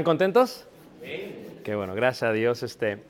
[0.00, 0.64] ¿Están contentos?
[1.62, 2.62] Qué bueno, gracias a Dios.
[2.62, 3.02] Este,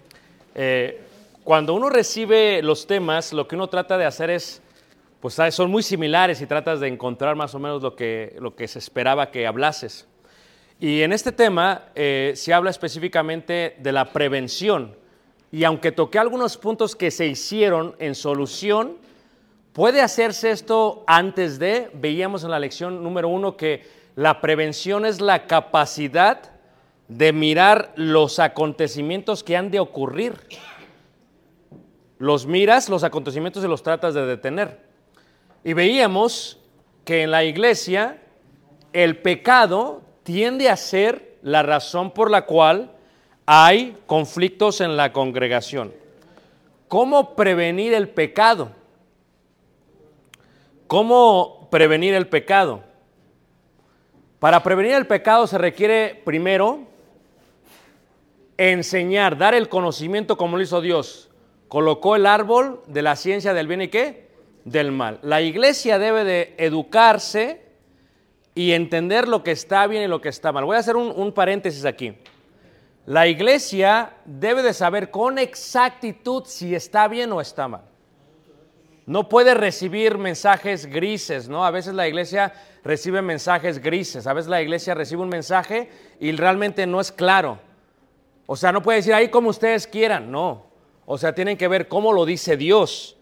[0.57, 1.01] eh,
[1.45, 4.61] cuando uno recibe los temas, lo que uno trata de hacer es,
[5.21, 8.57] pues ah, son muy similares y tratas de encontrar más o menos lo que, lo
[8.57, 10.09] que se esperaba que hablases.
[10.81, 14.97] Y en este tema eh, se habla específicamente de la prevención.
[15.53, 18.97] Y aunque toqué algunos puntos que se hicieron en solución,
[19.75, 23.85] puede hacerse esto antes de, veíamos en la lección número uno que
[24.17, 26.59] la prevención es la capacidad
[27.11, 30.35] de mirar los acontecimientos que han de ocurrir.
[32.19, 34.79] Los miras, los acontecimientos y los tratas de detener.
[35.65, 36.61] Y veíamos
[37.05, 38.23] que en la iglesia
[38.93, 42.93] el pecado tiende a ser la razón por la cual
[43.45, 45.93] hay conflictos en la congregación.
[46.87, 48.71] ¿Cómo prevenir el pecado?
[50.87, 52.85] ¿Cómo prevenir el pecado?
[54.39, 56.90] Para prevenir el pecado se requiere primero
[58.61, 61.31] enseñar, dar el conocimiento como lo hizo Dios.
[61.69, 64.29] Colocó el árbol de la ciencia del bien y qué?
[64.65, 65.19] Del mal.
[65.23, 67.63] La iglesia debe de educarse
[68.55, 70.67] y entender lo que está bien y lo que está mal.
[70.67, 72.15] Voy a hacer un, un paréntesis aquí.
[73.07, 77.83] La iglesia debe de saber con exactitud si está bien o está mal.
[79.07, 81.65] No puede recibir mensajes grises, ¿no?
[81.65, 82.53] A veces la iglesia
[82.85, 85.89] recibe mensajes grises, a veces la iglesia recibe un mensaje
[86.21, 87.59] y realmente no es claro.
[88.53, 90.67] O sea, no puede decir ahí como ustedes quieran, no.
[91.07, 93.17] O sea, tienen que ver cómo lo dice Dios,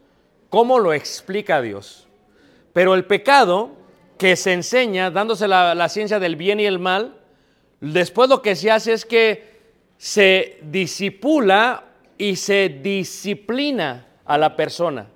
[0.49, 2.09] cómo lo explica Dios.
[2.73, 3.73] Pero el pecado
[4.17, 7.19] que se enseña, dándose la, ciencia del bien y el mal,
[7.83, 9.61] después lo que se hace es que
[9.99, 11.85] se disipula
[12.17, 15.09] y se disciplina a la persona.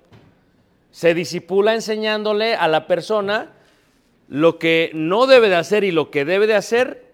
[0.91, 3.49] Se disipula enseñándole a la persona
[4.27, 7.12] lo que no debe de hacer y lo que debe de hacer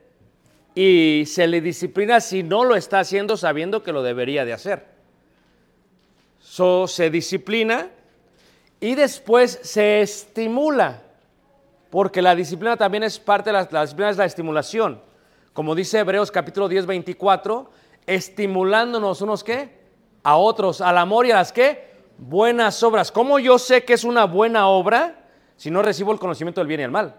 [0.81, 4.85] y se le disciplina si no lo está haciendo sabiendo que lo debería de hacer.
[6.39, 7.89] So, se disciplina
[8.79, 11.01] y después se estimula,
[11.89, 15.01] porque la disciplina también es parte de la, la disciplina es la estimulación.
[15.51, 17.69] Como dice Hebreos capítulo 10, 24,
[18.07, 19.77] estimulándonos unos qué?
[20.23, 21.89] A otros, al amor y a las qué?
[22.17, 23.11] Buenas obras.
[23.11, 25.25] ¿Cómo yo sé que es una buena obra
[25.57, 27.15] si no recibo el conocimiento del bien y el mal?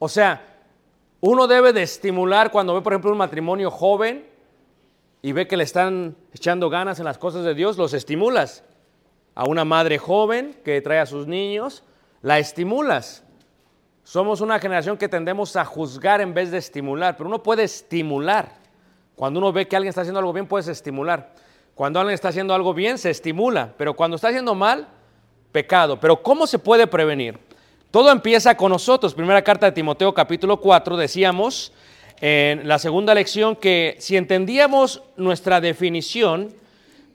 [0.00, 0.49] O sea,
[1.20, 4.26] uno debe de estimular cuando ve, por ejemplo, un matrimonio joven
[5.22, 8.64] y ve que le están echando ganas en las cosas de Dios, los estimulas.
[9.34, 11.84] A una madre joven que trae a sus niños,
[12.22, 13.22] la estimulas.
[14.02, 18.54] Somos una generación que tendemos a juzgar en vez de estimular, pero uno puede estimular.
[19.14, 21.34] Cuando uno ve que alguien está haciendo algo bien, puedes estimular.
[21.74, 24.88] Cuando alguien está haciendo algo bien, se estimula, pero cuando está haciendo mal,
[25.52, 26.00] pecado.
[26.00, 27.38] Pero ¿cómo se puede prevenir?
[27.90, 29.14] Todo empieza con nosotros.
[29.14, 31.72] Primera carta de Timoteo capítulo 4 decíamos
[32.20, 36.54] en la segunda lección que si entendíamos nuestra definición,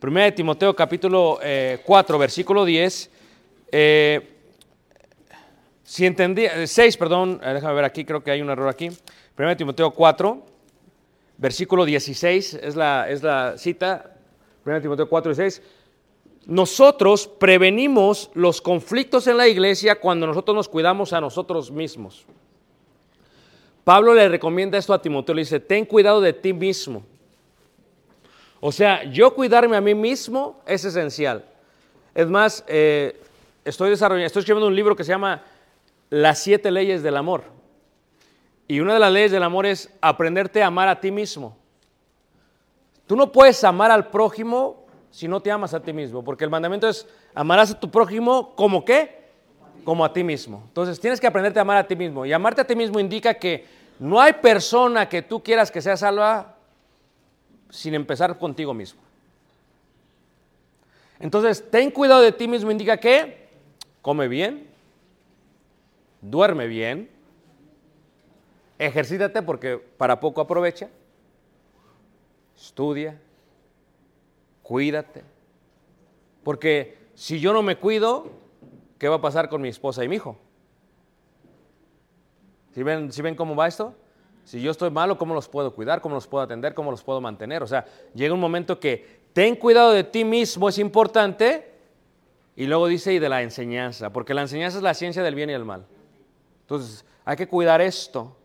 [0.01, 3.09] Primera de Timoteo capítulo eh, 4 versículo 10,
[3.71, 4.35] eh,
[5.85, 8.89] si entendía, 6, perdón, eh, déjame ver aquí, creo que hay un error aquí.
[9.33, 10.45] Primera de Timoteo 4,
[11.37, 14.11] versículo 16, es la, es la cita,
[14.61, 15.61] Primera de Timoteo 4, 16.
[16.45, 22.25] Nosotros prevenimos los conflictos en la iglesia cuando nosotros nos cuidamos a nosotros mismos.
[23.83, 27.03] Pablo le recomienda esto a Timoteo, le dice, ten cuidado de ti mismo.
[28.59, 31.45] O sea, yo cuidarme a mí mismo es esencial.
[32.13, 33.21] Es más, eh,
[33.63, 35.43] estoy desarrollando, estoy escribiendo un libro que se llama
[36.09, 37.43] Las siete leyes del amor.
[38.67, 41.57] Y una de las leyes del amor es aprenderte a amar a ti mismo.
[43.05, 44.84] Tú no puedes amar al prójimo
[45.15, 48.53] si no te amas a ti mismo, porque el mandamiento es amarás a tu prójimo
[48.53, 49.29] como qué?
[49.85, 50.61] Como a ti mismo.
[50.67, 52.25] Entonces tienes que aprenderte a amar a ti mismo.
[52.25, 53.65] Y amarte a ti mismo indica que
[53.97, 56.57] no hay persona que tú quieras que sea salva
[57.69, 58.99] sin empezar contigo mismo.
[61.17, 63.47] Entonces, ten cuidado de ti mismo indica que
[64.01, 64.67] come bien,
[66.19, 67.09] duerme bien,
[68.77, 70.89] ejercítate porque para poco aprovecha,
[72.57, 73.17] estudia,
[74.65, 75.23] cuídate.
[76.43, 78.31] Porque si yo no me cuido,
[78.97, 80.37] ¿qué va a pasar con mi esposa y mi hijo?
[82.73, 83.93] ¿Sí ven, ¿sí ven cómo va esto?
[84.43, 86.01] Si yo estoy malo, ¿cómo los puedo cuidar?
[86.01, 86.73] ¿Cómo los puedo atender?
[86.73, 87.61] ¿Cómo los puedo mantener?
[87.61, 87.85] O sea,
[88.15, 91.71] llega un momento que ten cuidado de ti mismo, es importante.
[92.55, 95.51] Y luego dice, y de la enseñanza, porque la enseñanza es la ciencia del bien
[95.51, 95.85] y del mal.
[96.61, 98.35] Entonces, hay que cuidar esto.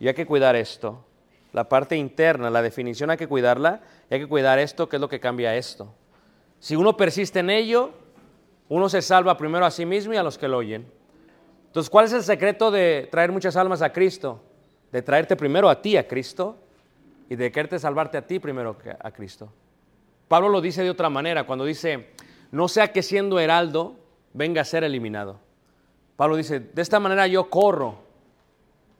[0.00, 1.04] Y hay que cuidar esto.
[1.52, 3.82] La parte interna, la definición hay que cuidarla.
[4.10, 5.94] Hay que cuidar esto, que es lo que cambia esto.
[6.58, 7.90] Si uno persiste en ello,
[8.68, 10.86] uno se salva primero a sí mismo y a los que lo oyen.
[11.66, 14.40] Entonces, ¿cuál es el secreto de traer muchas almas a Cristo?
[14.90, 16.58] De traerte primero a ti, a Cristo,
[17.28, 19.50] y de quererte salvarte a ti primero que a Cristo.
[20.28, 22.10] Pablo lo dice de otra manera, cuando dice,
[22.50, 23.96] no sea que siendo heraldo
[24.34, 25.40] venga a ser eliminado.
[26.16, 28.01] Pablo dice, de esta manera yo corro,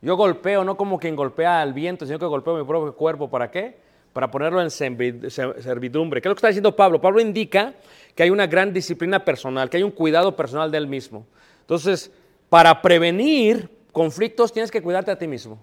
[0.02, 3.30] yo golpeo, no como quien golpea al viento, sino que golpeo mi propio cuerpo.
[3.30, 3.78] ¿Para qué?
[4.12, 6.20] Para ponerlo en servidumbre.
[6.20, 7.00] ¿Qué es lo que está diciendo Pablo?
[7.00, 7.72] Pablo indica
[8.14, 11.24] que hay una gran disciplina personal, que hay un cuidado personal de él mismo.
[11.60, 12.10] Entonces,
[12.48, 15.58] para prevenir conflictos tienes que cuidarte a ti mismo.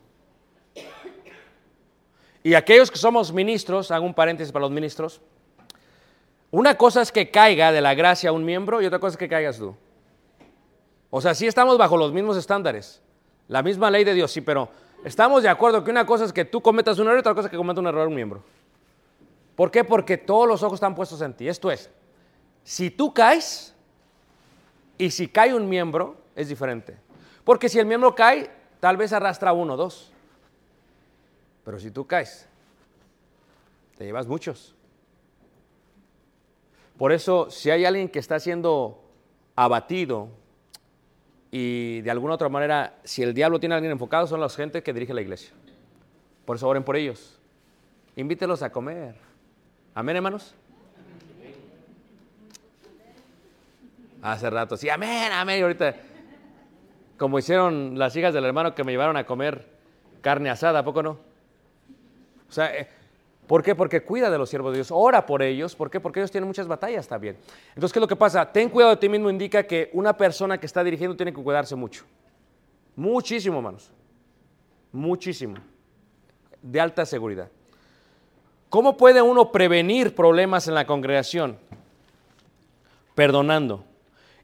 [2.42, 5.22] Y aquellos que somos ministros, hago un paréntesis para los ministros,
[6.50, 9.28] una cosa es que caiga de la gracia un miembro y otra cosa es que
[9.28, 9.76] caigas tú.
[11.10, 13.04] O sea, sí estamos bajo los mismos estándares,
[13.50, 14.69] la misma ley de Dios, sí, pero
[15.04, 17.48] estamos de acuerdo que una cosa es que tú cometas un error y otra cosa
[17.48, 18.44] es que cometa un error un miembro.
[19.56, 19.84] ¿Por qué?
[19.84, 21.50] Porque todos los ojos están puestos en ti.
[21.50, 21.90] Esto es,
[22.63, 23.75] si tú caes
[24.98, 26.96] y si cae un miembro, es diferente.
[27.44, 30.12] Porque si el miembro cae, tal vez arrastra uno dos.
[31.66, 32.48] Pero si tú caes,
[33.98, 34.75] te llevas muchos.
[37.00, 39.04] Por eso, si hay alguien que está siendo
[39.56, 40.30] abatido
[41.51, 44.84] y de alguna otra manera, si el diablo tiene a alguien enfocado, son las gente
[44.84, 45.51] que dirige la iglesia.
[46.45, 47.40] Por eso oren por ellos.
[48.16, 49.16] Invítelos a comer.
[49.95, 50.54] Amén, hermanos.
[54.21, 55.59] Hace rato, sí, amén, amén.
[55.59, 55.95] Y ahorita,
[57.18, 59.66] como hicieron las hijas del hermano que me llevaron a comer
[60.21, 61.12] carne asada, ¿a poco no?
[62.50, 62.88] O sea, eh,
[63.50, 63.74] ¿por qué?
[63.74, 65.76] Porque cuida de los siervos de Dios, ora por ellos.
[65.76, 66.00] ¿Por qué?
[66.00, 67.36] Porque ellos tienen muchas batallas también.
[67.70, 68.52] Entonces, ¿qué es lo que pasa?
[68.52, 71.76] Ten cuidado de ti mismo indica que una persona que está dirigiendo tiene que cuidarse
[71.76, 72.06] mucho.
[72.96, 73.90] Muchísimo, hermanos.
[74.92, 75.56] Muchísimo.
[76.62, 77.50] De alta seguridad.
[78.70, 81.58] ¿Cómo puede uno prevenir problemas en la congregación?
[83.16, 83.84] Perdonando.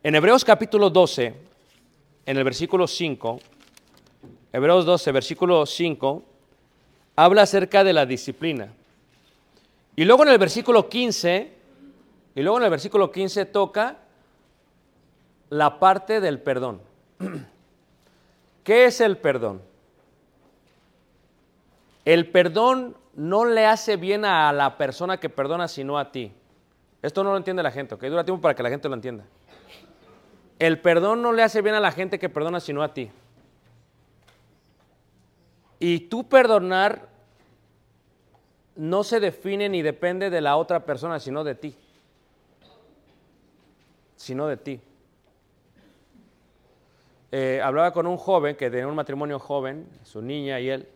[0.02, 1.36] En Hebreos capítulo 12,
[2.26, 3.40] en el versículo 5,
[4.52, 6.24] Hebreos 12, versículo 5,
[7.16, 8.74] habla acerca de la disciplina.
[9.96, 11.54] Y luego en el versículo 15,
[12.36, 13.98] y luego en el versículo 15 toca
[15.50, 16.82] la parte del perdón.
[18.64, 19.62] ¿Qué es el perdón?
[22.04, 26.32] El perdón no le hace bien a la persona que perdona, sino a ti.
[27.02, 28.04] Esto no lo entiende la gente, ¿ok?
[28.06, 29.24] Dura tiempo para que la gente lo entienda.
[30.60, 33.12] El perdón no le hace bien a la gente que perdona, sino a ti.
[35.80, 37.15] Y tú perdonar
[38.76, 41.76] no se define ni depende de la otra persona, sino de ti.
[44.16, 44.82] Sino de ti.
[47.32, 50.88] Eh, hablaba con un joven que tenía un matrimonio joven, su niña y él,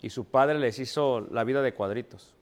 [0.00, 2.34] y su padre les hizo la vida de cuadritos.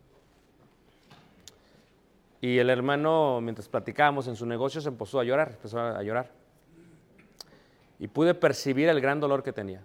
[2.40, 6.30] Y el hermano, mientras platicábamos en su negocio, se empezó a llorar, empezó a llorar.
[7.98, 9.82] y pude percibir el gran dolor que tenía.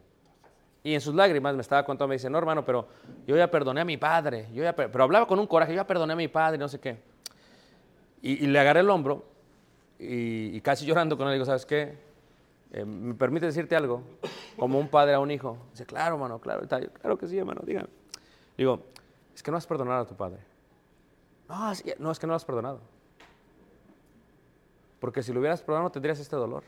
[0.86, 2.88] Y en sus lágrimas me estaba contando, me dice, no hermano, pero
[3.26, 5.78] yo ya perdoné a mi padre, yo ya per-", pero hablaba con un coraje, yo
[5.78, 7.00] ya perdoné a mi padre, no sé qué.
[8.22, 9.26] Y, le agarré el hombro
[9.98, 11.98] y, casi llorando con él, digo, ¿sabes qué?
[12.72, 14.04] Eh, ¿Me permite decirte algo?
[14.60, 15.58] Como un padre a un hijo.
[15.72, 17.90] Dice, claro, hermano, claro, claro que sí, hermano, dígame.
[18.56, 18.84] Digo,
[19.34, 20.38] es que no has perdonado a tu padre.
[21.50, 22.80] No, es no, es que no lo has perdonado.
[25.00, 26.64] Porque si lo hubieras perdonado, tendrías este dolor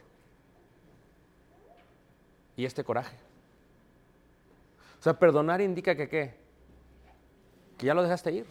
[2.55, 3.26] y este coraje.
[4.99, 6.33] O sea, perdonar indica que qué?
[7.77, 8.45] Que ya lo dejaste ir.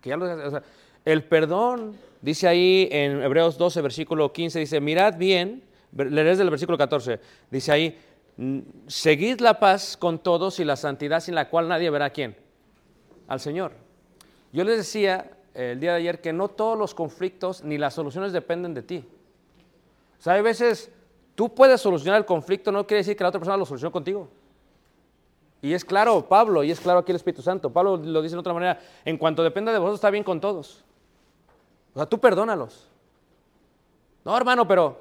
[0.00, 0.62] Que ya lo dejaste, o sea,
[1.04, 5.62] el perdón, dice ahí en Hebreos 12, versículo 15, dice, mirad bien,
[5.92, 7.98] leeré desde el versículo 14, dice ahí,
[8.36, 12.10] "Mm, seguid la paz con todos y la santidad sin la cual nadie verá a
[12.10, 12.36] quién,
[13.28, 13.72] al Señor.
[14.52, 18.32] Yo les decía el día de ayer que no todos los conflictos ni las soluciones
[18.32, 19.04] dependen de ti.
[20.18, 20.90] O sea, hay veces
[21.40, 24.28] tú puedes solucionar el conflicto, no quiere decir que la otra persona lo solucionó contigo.
[25.62, 27.72] Y es claro Pablo, y es claro aquí el Espíritu Santo.
[27.72, 30.84] Pablo lo dice de otra manera, en cuanto dependa de vosotros está bien con todos.
[31.94, 32.90] O sea, tú perdónalos.
[34.22, 35.00] No, hermano, pero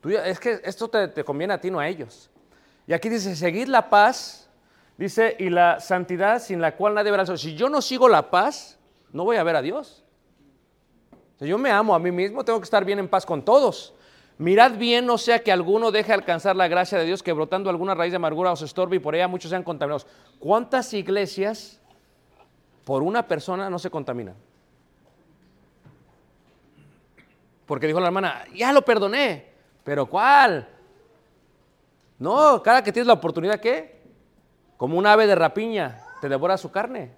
[0.00, 2.30] tú es que esto te, conviene a ti, no a ellos.
[2.86, 4.48] Y aquí dice, seguid la paz,
[4.96, 7.40] dice, y la santidad sin la cual nadie verá al Señor.
[7.40, 8.78] Si yo no sigo la paz,
[9.10, 10.04] no voy a ver a Dios.
[11.40, 13.94] Si yo me amo a mí mismo, tengo que estar bien en paz con todos.
[14.42, 17.94] Mirad bien, no sea que alguno deje alcanzar la gracia de Dios, que brotando alguna
[17.94, 20.04] raíz de amargura os estorbe y por ella muchos sean contaminados.
[20.40, 21.80] ¿Cuántas iglesias
[22.84, 24.34] por una persona no se contaminan?
[27.66, 29.46] Porque dijo la hermana, ya lo perdoné,
[29.84, 30.68] pero ¿cuál?
[32.18, 34.02] No, cada que tienes la oportunidad, ¿qué?
[34.76, 37.12] Como un ave de rapiña, te devora su carne.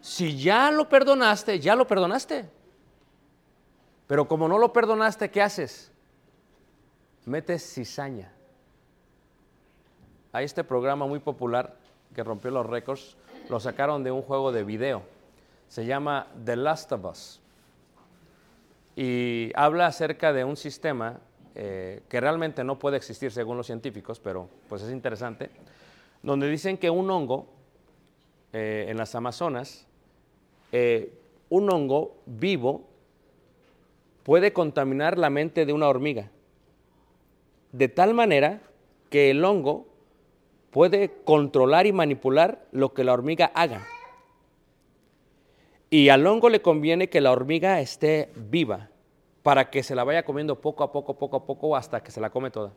[0.00, 2.58] Si ya lo perdonaste, ya lo perdonaste.
[4.10, 5.92] Pero como no lo perdonaste, ¿qué haces?
[7.26, 8.32] Metes cizaña.
[10.32, 11.76] Hay este programa muy popular
[12.12, 13.16] que rompió los récords,
[13.48, 15.02] lo sacaron de un juego de video.
[15.68, 17.40] Se llama The Last of Us.
[18.96, 21.20] Y habla acerca de un sistema
[21.54, 25.50] eh, que realmente no puede existir según los científicos, pero pues es interesante,
[26.20, 27.46] donde dicen que un hongo
[28.52, 29.86] eh, en las Amazonas,
[30.72, 31.16] eh,
[31.48, 32.89] un hongo vivo
[34.30, 36.30] puede contaminar la mente de una hormiga,
[37.72, 38.60] de tal manera
[39.08, 39.88] que el hongo
[40.70, 43.84] puede controlar y manipular lo que la hormiga haga.
[45.90, 48.90] Y al hongo le conviene que la hormiga esté viva
[49.42, 52.20] para que se la vaya comiendo poco a poco, poco a poco, hasta que se
[52.20, 52.72] la come toda.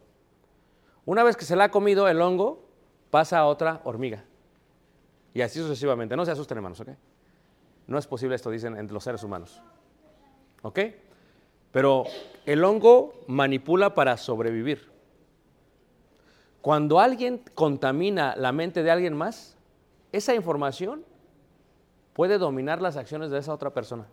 [1.05, 2.63] Una vez que se la ha comido el hongo,
[3.12, 4.24] pasa a otra hormiga.
[5.36, 6.15] Y así sucesivamente.
[6.15, 6.89] No se asusten, hermanos, ¿ok?
[7.86, 9.62] No es posible esto, dicen entre los seres humanos.
[10.63, 10.79] ¿Ok?
[11.74, 12.06] Pero
[12.46, 14.92] el hongo manipula para sobrevivir.
[16.62, 19.58] Cuando alguien contamina la mente de alguien más,
[20.12, 21.03] esa información
[22.13, 24.06] puede dominar las acciones de esa otra persona.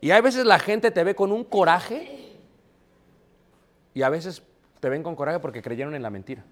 [0.00, 2.36] Y a veces la gente te ve con un coraje
[3.92, 4.40] y a veces
[4.78, 6.44] te ven con coraje porque creyeron en la mentira.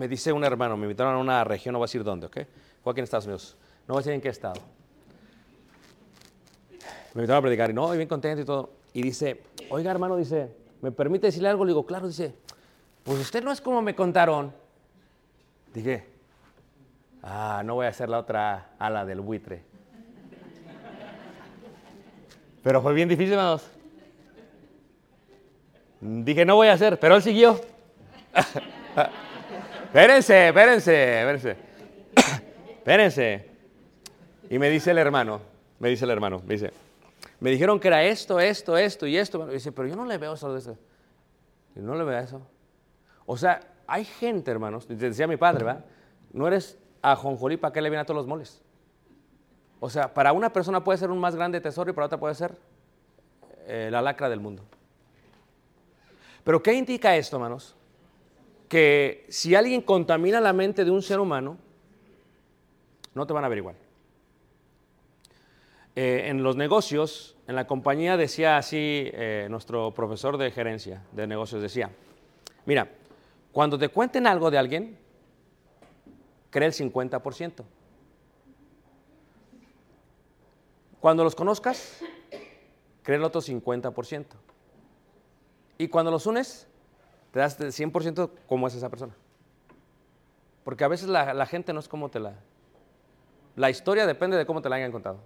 [0.00, 2.38] Me dice un hermano, me invitaron a una región, no voy a decir dónde, ¿ok?
[2.82, 3.54] Fue aquí en Estados Unidos.
[3.86, 4.58] No voy a decir en qué estado.
[7.12, 8.70] Me invitaron a predicar y no, y bien contento y todo.
[8.94, 11.66] Y dice, oiga hermano, dice, ¿me permite decirle algo?
[11.66, 12.34] Le digo, claro, dice,
[13.02, 14.54] pues usted no es como me contaron.
[15.74, 16.06] Dije,
[17.22, 19.64] ah, no voy a hacer la otra ala del buitre.
[22.62, 23.68] Pero fue bien difícil, hermanos.
[26.00, 27.60] Dije, no voy a hacer, pero él siguió.
[29.90, 31.56] espérense, espérense, espérense.
[32.78, 33.50] espérense.
[34.48, 35.40] Y me dice el hermano,
[35.78, 36.72] me dice el hermano, me dice,
[37.40, 39.48] me dijeron que era esto, esto, esto y esto.
[39.50, 40.78] Y dice, pero yo no le veo eso de eso.
[41.74, 42.40] Y no le veo eso.
[43.26, 45.84] O sea, hay gente, hermanos, decía mi padre, ¿verdad?
[46.32, 48.62] No eres ajonjolí, ¿para qué le viene a todos los moles?
[49.80, 52.34] O sea, para una persona puede ser un más grande tesoro y para otra puede
[52.34, 52.56] ser
[53.66, 54.62] eh, la lacra del mundo.
[56.44, 57.74] Pero ¿qué indica esto, hermanos?
[58.70, 61.58] Que si alguien contamina la mente de un ser humano,
[63.14, 63.74] no te van a averiguar.
[65.96, 71.26] Eh, en los negocios, en la compañía decía así eh, nuestro profesor de gerencia de
[71.26, 71.90] negocios, decía,
[72.64, 72.88] mira,
[73.50, 74.96] cuando te cuenten algo de alguien,
[76.50, 77.64] cree el 50%.
[81.00, 82.00] Cuando los conozcas,
[83.02, 84.26] cree el otro 50%.
[85.78, 86.68] Y cuando los unes,
[87.32, 89.14] te das el 100% cómo es esa persona.
[90.64, 92.34] Porque a veces la, gente no es como te la...
[93.56, 95.18] La historia depende de cómo te la hayan contado.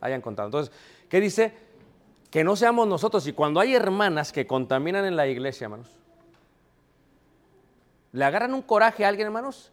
[0.00, 0.48] Hayan contado.
[0.48, 0.74] Entonces,
[1.08, 1.52] ¿qué dice?
[2.30, 3.26] Que no seamos nosotros.
[3.26, 5.90] Y cuando hay hermanas que contaminan en la iglesia, hermanos,
[8.12, 9.72] le agarran un coraje a alguien, hermanos.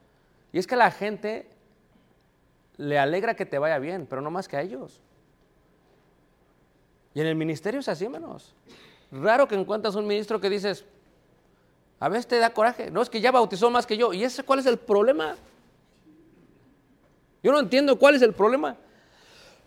[0.52, 1.48] Y es que la gente
[2.78, 5.00] le alegra que te vaya bien, pero no más que a ellos.
[7.14, 8.56] Y en el ministerio es así, hermanos.
[9.12, 10.86] Raro que encuentras un ministro que dices,
[12.02, 12.90] a veces te da coraje.
[12.90, 14.12] No, es que ya bautizó más que yo.
[14.12, 15.36] ¿Y ese cuál es el problema?
[17.44, 18.76] Yo no entiendo cuál es el problema.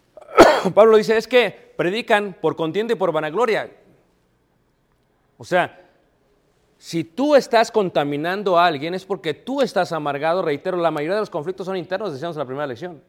[0.74, 3.70] Pablo dice, es que predican por contienda y por vanagloria.
[5.38, 5.80] O sea,
[6.76, 11.20] si tú estás contaminando a alguien es porque tú estás amargado, reitero, la mayoría de
[11.20, 13.00] los conflictos son internos, decíamos en la primera lección.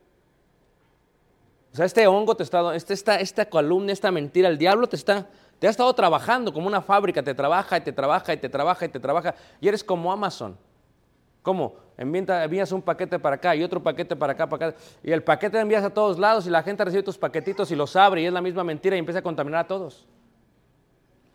[1.73, 4.95] O sea, este hongo te está, este, esta, esta columna, esta mentira, el diablo te
[4.95, 5.27] está,
[5.59, 8.85] te ha estado trabajando como una fábrica, te trabaja y te trabaja y te trabaja
[8.85, 10.57] y te trabaja, y eres como Amazon.
[11.41, 11.75] ¿Cómo?
[11.97, 15.23] Envía- Envías un paquete para acá y otro paquete para acá, para acá, y el
[15.23, 18.25] paquete envías a todos lados y la gente recibe tus paquetitos y los abre y
[18.25, 20.05] es la misma mentira y empieza a contaminar a todos.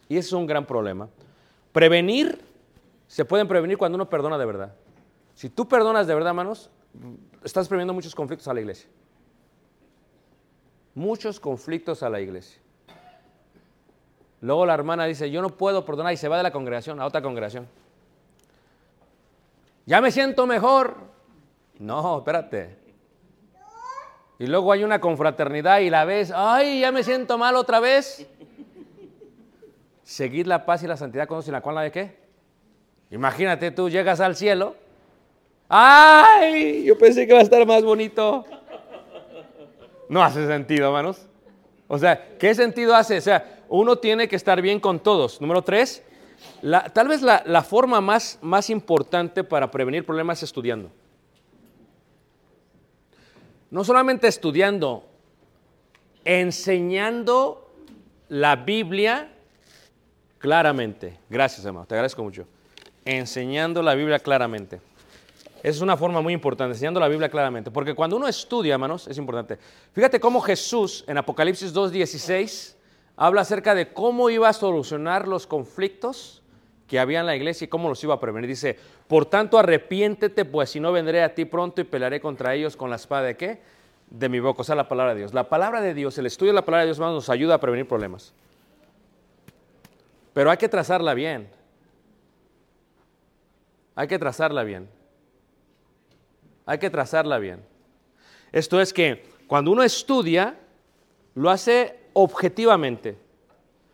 [0.09, 1.09] Y ese es un gran problema.
[1.73, 2.45] Prevenir,
[3.07, 4.75] se pueden prevenir cuando uno perdona de verdad.
[5.37, 6.69] Si tú perdonas de verdad, hermanos,
[7.45, 8.91] estás preveniendo muchos conflictos a la iglesia.
[10.95, 12.61] Muchos conflictos a la iglesia.
[14.41, 17.07] Luego la hermana dice, yo no puedo perdonar y se va de la congregación a
[17.07, 17.69] otra congregación.
[19.87, 20.97] Ya me siento mejor.
[21.79, 22.79] No, espérate.
[24.39, 28.27] Y luego hay una confraternidad y la ves, ay, ya me siento mal otra vez.
[30.03, 32.17] Seguid la paz y la santidad con la cual la de qué.
[33.11, 34.77] Imagínate tú llegas al cielo.
[35.69, 36.85] ¡Ay!
[36.85, 38.45] Yo pensé que va a estar más bonito.
[40.09, 41.29] No hace sentido, hermanos.
[41.87, 43.19] O sea, ¿qué sentido hace?
[43.19, 45.41] O sea, uno tiene que estar bien con todos.
[45.41, 46.03] Número tres,
[46.93, 50.91] tal vez la, la forma más, más importante para prevenir problemas es estudiando.
[53.71, 55.05] No solamente estudiando,
[56.25, 57.71] enseñando
[58.29, 59.31] la Biblia
[60.39, 61.19] claramente.
[61.29, 62.47] Gracias, hermano, te agradezco mucho.
[63.05, 64.81] Enseñando la Biblia claramente.
[65.59, 67.71] Esa es una forma muy importante, enseñando la Biblia claramente.
[67.71, 69.59] Porque cuando uno estudia, hermanos, es importante.
[69.93, 72.80] Fíjate cómo Jesús en Apocalipsis 2.16
[73.21, 76.43] habla acerca de cómo iba a solucionar los conflictos
[76.87, 78.49] que había en la iglesia y cómo los iba a prevenir.
[78.49, 82.79] Dice, por tanto arrepiéntete, pues si no vendré a ti pronto y pelearé contra ellos
[82.79, 83.61] con la espada de qué?
[84.09, 85.35] De mi boca, o sea, la palabra de Dios.
[85.35, 87.61] La palabra de Dios, el estudio de la palabra de Dios, hermanos, nos ayuda a
[87.61, 88.33] prevenir problemas.
[90.33, 91.51] Pero hay que trazarla bien.
[93.97, 94.89] Hay que trazarla bien.
[96.65, 97.63] Hay que trazarla bien.
[98.51, 100.59] Esto es que cuando uno estudia,
[101.35, 103.17] lo hace objetivamente.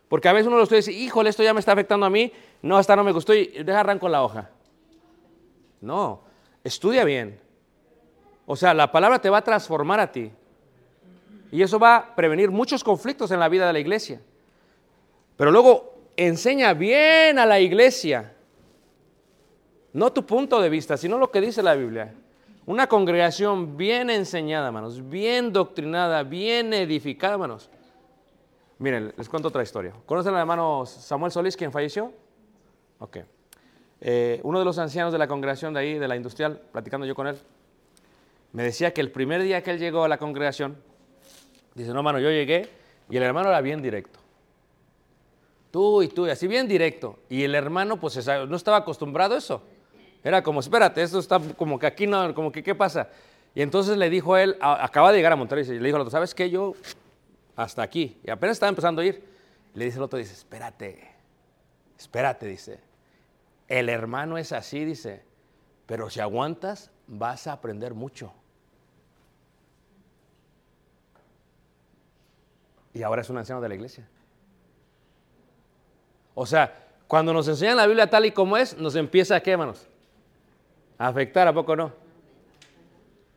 [0.09, 2.11] Porque a veces uno lo estudia y dice, híjole, esto ya me está afectando a
[2.11, 4.51] mí, no, esta no me gustó y deja arranco la hoja.
[5.81, 6.21] No,
[6.63, 7.41] estudia bien.
[8.47, 10.31] O sea, la palabra te va a transformar a ti.
[11.51, 14.21] Y eso va a prevenir muchos conflictos en la vida de la iglesia.
[15.37, 18.33] Pero luego enseña bien a la iglesia.
[19.93, 22.15] No tu punto de vista, sino lo que dice la Biblia.
[22.67, 27.71] Una congregación bien enseñada, hermanos, bien doctrinada, bien edificada, hermanos.
[28.79, 29.93] Miren, les cuento otra historia.
[30.05, 32.13] ¿Conocen al hermano Samuel Solís, quien falleció?
[32.99, 33.19] Ok.
[34.01, 37.15] Eh, uno de los ancianos de la congregación de ahí, de la industrial, platicando yo
[37.15, 37.39] con él,
[38.53, 40.77] me decía que el primer día que él llegó a la congregación,
[41.75, 42.69] dice, no, hermano, yo llegué
[43.09, 44.21] y el hermano era bien directo.
[45.71, 47.19] Tú y tú, y así bien directo.
[47.29, 49.63] Y el hermano, pues, no estaba acostumbrado a eso.
[50.23, 53.09] Era como, espérate, esto está como que aquí no, como que, ¿qué pasa?
[53.55, 56.11] Y entonces le dijo él, acaba de llegar a Monterrey, y le dijo al otro,
[56.11, 56.51] ¿sabes qué?
[56.51, 56.75] Yo,
[57.57, 58.21] hasta aquí.
[58.23, 59.25] Y apenas estaba empezando a ir.
[59.75, 61.11] Le dice el otro, dice, espérate,
[61.99, 62.81] espérate, dice.
[63.69, 65.25] El hermano es así, dice,
[65.87, 68.33] pero si aguantas, vas a aprender mucho.
[72.95, 74.09] Y ahora es un anciano de la iglesia.
[76.35, 79.53] O sea, cuando nos enseñan la Biblia tal y como es, nos empieza a qué,
[79.53, 79.87] hermanos?
[80.99, 81.93] A afectar, ¿a poco no?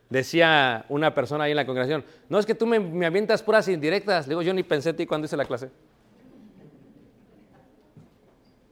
[0.10, 3.68] Decía una persona ahí en la congregación, no es que tú me, me avientas puras
[3.68, 4.28] indirectas.
[4.28, 5.70] Le digo, yo ni pensé en ti cuando hice la clase.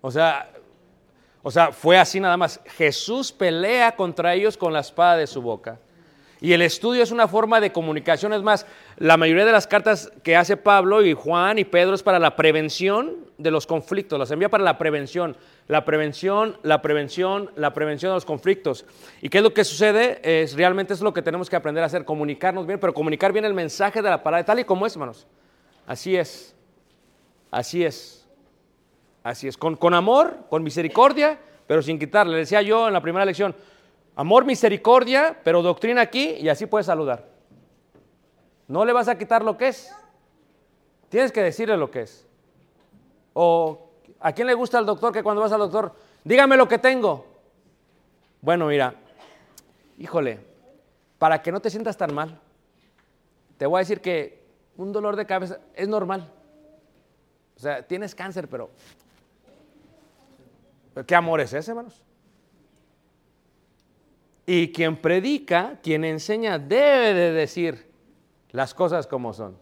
[0.01, 0.49] O sea,
[1.43, 2.59] o sea, fue así nada más.
[2.75, 5.79] Jesús pelea contra ellos con la espada de su boca.
[6.39, 8.31] Y el estudio es una forma de comunicación.
[8.33, 8.65] Es más,
[8.97, 12.35] la mayoría de las cartas que hace Pablo y Juan y Pedro es para la
[12.35, 14.19] prevención de los conflictos.
[14.19, 15.35] Las envía para la prevención.
[15.67, 18.85] La prevención, la prevención, la prevención de los conflictos.
[19.21, 20.19] ¿Y qué es lo que sucede?
[20.23, 23.45] Es realmente es lo que tenemos que aprender a hacer, comunicarnos bien, pero comunicar bien
[23.45, 25.25] el mensaje de la palabra, tal y como es, hermanos.
[25.87, 26.55] Así es.
[27.49, 28.27] Así es.
[29.23, 29.57] Así es.
[29.57, 32.33] Con, con amor, con misericordia, pero sin quitarle.
[32.33, 33.55] Le decía yo en la primera lección,
[34.17, 37.23] Amor, misericordia, pero doctrina aquí y así puedes saludar.
[38.67, 39.93] No le vas a quitar lo que es.
[41.09, 42.25] Tienes que decirle lo que es.
[43.33, 46.79] O ¿a quién le gusta al doctor que cuando vas al doctor, dígame lo que
[46.79, 47.27] tengo?
[48.41, 48.95] Bueno, mira,
[49.99, 50.39] híjole,
[51.19, 52.41] para que no te sientas tan mal,
[53.59, 54.41] te voy a decir que
[54.77, 56.27] un dolor de cabeza es normal.
[57.55, 58.71] O sea, tienes cáncer, pero
[61.05, 62.01] ¿qué amor es ese, hermanos?
[64.49, 67.91] Y quien predica, quien enseña, debe de decir
[68.51, 69.57] las cosas como son.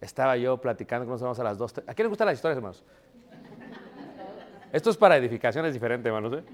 [0.00, 1.74] Estaba yo platicando con unos hermanos a las dos.
[1.86, 2.84] ¿A quién les gustan las historias, hermanos?
[4.72, 6.34] Esto es para edificaciones diferentes, hermanos.
[6.34, 6.44] ¿eh?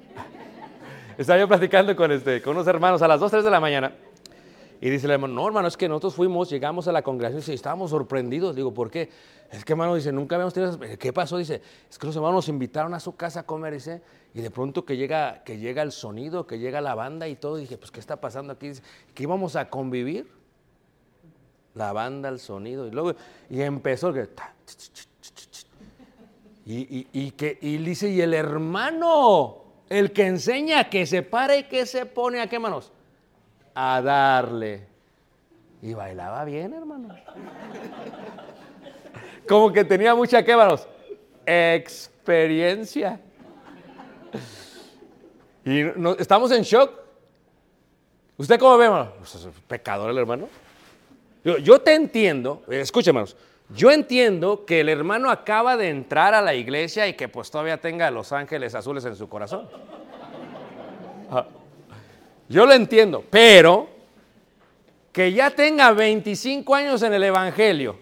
[1.18, 3.92] Estaba yo platicando con, este, con unos hermanos a las 2, 3 de la mañana.
[4.82, 7.54] Y dice el hermano, no, hermano, es que nosotros fuimos, llegamos a la congregación y
[7.54, 8.56] estábamos sorprendidos.
[8.56, 9.10] Digo, ¿por qué?
[9.52, 10.80] Es que, hermano, dice, nunca habíamos tenido...
[10.98, 11.36] ¿Qué pasó?
[11.36, 14.00] Dice, es que los hermanos nos invitaron a su casa a comer, dice,
[14.32, 17.58] y de pronto que llega, que llega el sonido, que llega la banda y todo.
[17.58, 18.68] Y dije, pues, ¿qué está pasando aquí?
[18.68, 20.32] Dice, que íbamos a convivir.
[21.74, 22.86] La banda, el sonido.
[22.86, 23.14] Y luego,
[23.50, 24.28] y empezó que...
[26.64, 31.56] Y, y, y que, y dice, y el hermano, el que enseña, que se para
[31.56, 32.92] y que se pone a qué manos?
[33.74, 34.86] A darle.
[35.82, 37.14] Y bailaba bien, hermano.
[39.48, 40.86] Como que tenía mucha, ¿qué manos?
[41.46, 43.20] Experiencia.
[45.64, 46.92] Y no- estamos en shock.
[48.36, 49.12] ¿Usted cómo ve, hermano?
[49.18, 50.48] Pues es pecador el hermano.
[51.42, 53.34] Yo, te entiendo, eh, escucha, hermanos,
[53.70, 57.80] yo entiendo que el hermano acaba de entrar a la iglesia y que pues todavía
[57.80, 59.68] tenga los ángeles azules en su corazón.
[61.30, 61.46] Ah,
[62.50, 63.88] Yo lo entiendo, pero
[65.12, 67.96] que ya tenga 25 años en el Evangelio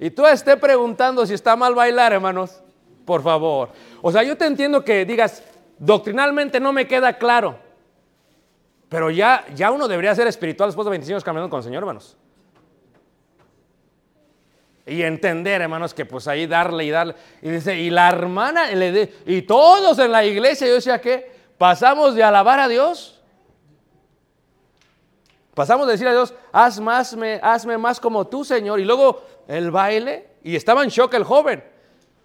[0.00, 2.62] y tú estés preguntando si está mal bailar, hermanos,
[3.04, 3.68] por favor.
[4.00, 5.42] O sea, yo te entiendo que digas,
[5.78, 7.58] doctrinalmente no me queda claro,
[8.88, 11.82] pero ya, ya uno debería ser espiritual después de 25 años caminando con el Señor,
[11.82, 12.16] hermanos.
[14.86, 17.14] Y entender, hermanos, que pues ahí darle y darle.
[17.42, 18.68] Y dice, y la hermana,
[19.26, 23.20] y todos en la iglesia, yo decía que pasamos de alabar a Dios.
[25.54, 28.80] Pasamos de decir a Dios, haz más, me- hazme más como tú, Señor.
[28.80, 31.62] Y luego el baile, y estaba en shock el joven.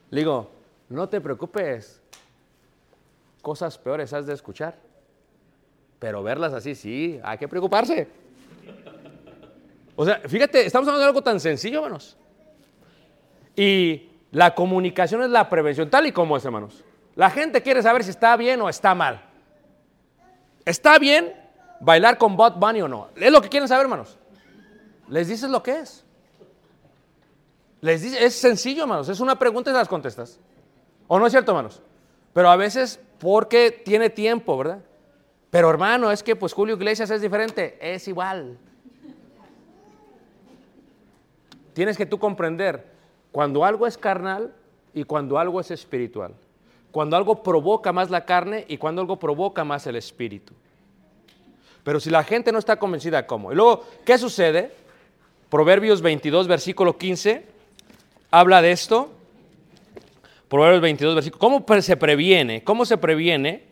[0.09, 0.49] Le digo,
[0.89, 2.01] no te preocupes,
[3.41, 4.75] cosas peores has de escuchar.
[5.99, 8.07] Pero verlas así, sí, hay que preocuparse.
[9.95, 12.17] O sea, fíjate, estamos hablando de algo tan sencillo, hermanos.
[13.55, 16.83] Y la comunicación es la prevención, tal y como es, hermanos.
[17.15, 19.21] La gente quiere saber si está bien o está mal.
[20.65, 21.33] ¿Está bien
[21.79, 23.09] bailar con Bot Bunny o no?
[23.15, 24.17] Es lo que quieren saber, hermanos.
[25.07, 26.05] Les dices lo que es.
[27.81, 29.09] Les dice, es sencillo, hermanos.
[29.09, 30.39] Es una pregunta y las contestas.
[31.07, 31.81] ¿O no es cierto, hermanos?
[32.33, 34.79] Pero a veces porque tiene tiempo, ¿verdad?
[35.49, 37.77] Pero hermano, es que pues Julio Iglesias es diferente.
[37.81, 38.57] Es igual.
[41.73, 42.85] Tienes que tú comprender
[43.31, 44.53] cuando algo es carnal
[44.93, 46.33] y cuando algo es espiritual.
[46.91, 50.53] Cuando algo provoca más la carne y cuando algo provoca más el espíritu.
[51.83, 53.51] Pero si la gente no está convencida, ¿cómo?
[53.51, 54.71] Y luego, ¿qué sucede?
[55.49, 57.45] Proverbios 22, versículo 15,
[58.31, 59.11] habla de esto.
[60.47, 61.39] Proverbios 22, versículo.
[61.39, 62.63] ¿Cómo se previene?
[62.63, 63.63] ¿Cómo se previene?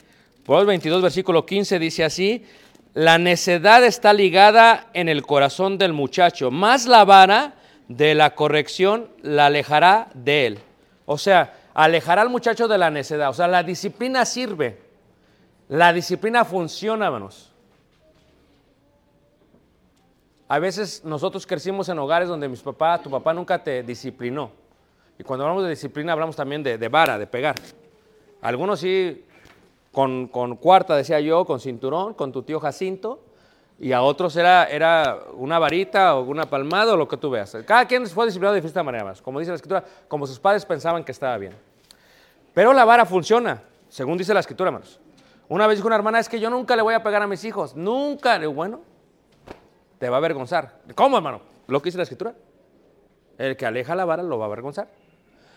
[0.45, 2.45] Proverbios 22, versículo 15 dice así:
[2.93, 7.55] La necedad está ligada en el corazón del muchacho, más la vara
[7.87, 10.59] de la corrección la alejará de él.
[11.05, 13.29] O sea, alejará al muchacho de la necedad.
[13.29, 14.79] O sea, la disciplina sirve.
[15.69, 17.53] La disciplina funciona, hermanos.
[20.47, 24.51] A veces nosotros crecimos en hogares donde mis papás, tu papá nunca te disciplinó.
[25.19, 27.55] Y cuando hablamos de disciplina hablamos también de, de vara, de pegar.
[28.41, 29.25] Algunos sí,
[29.91, 33.19] con, con cuarta, decía yo, con cinturón, con tu tío Jacinto.
[33.79, 37.57] Y a otros era, era una varita o una palmada o lo que tú veas.
[37.65, 39.21] Cada quien fue disciplinado de distinta manera más.
[39.21, 41.53] Como dice la escritura, como sus padres pensaban que estaba bien.
[42.53, 44.99] Pero la vara funciona, según dice la escritura, hermanos.
[45.49, 47.43] Una vez dijo una hermana, es que yo nunca le voy a pegar a mis
[47.43, 47.75] hijos.
[47.75, 48.39] Nunca.
[48.47, 48.81] Bueno,
[49.99, 50.81] te va a avergonzar.
[50.95, 51.41] ¿Cómo, hermano?
[51.67, 52.33] Lo que dice la escritura.
[53.37, 54.87] El que aleja la vara lo va a avergonzar.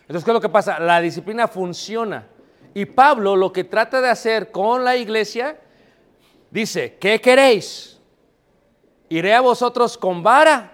[0.02, 0.78] Entonces, ¿qué es lo que pasa?
[0.78, 2.26] La disciplina funciona.
[2.74, 5.58] Y Pablo lo que trata de hacer con la iglesia,
[6.50, 8.00] dice, ¿qué queréis?
[9.08, 10.72] ¿Iré a vosotros con vara?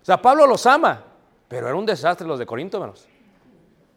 [0.00, 1.04] O sea, Pablo los ama,
[1.48, 3.06] pero era un desastre los de Corinto, hermanos.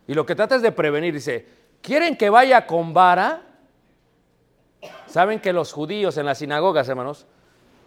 [0.08, 1.48] Y lo que trata es de prevenir, dice,
[1.82, 3.42] ¿quieren que vaya con vara?
[5.08, 7.26] Saben que los judíos en las sinagogas, hermanos,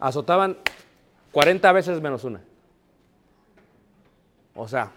[0.00, 0.58] azotaban
[1.32, 2.40] 40 veces menos una.
[4.54, 4.90] O sea,